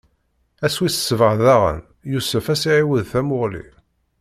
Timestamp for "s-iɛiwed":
2.61-3.03